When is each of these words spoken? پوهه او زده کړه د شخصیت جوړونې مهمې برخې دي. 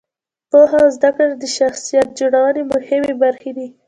پوهه 0.49 0.77
او 0.83 0.89
زده 0.97 1.09
کړه 1.15 1.33
د 1.37 1.43
شخصیت 1.57 2.07
جوړونې 2.19 2.63
مهمې 2.71 3.13
برخې 3.23 3.51
دي. 3.57 3.67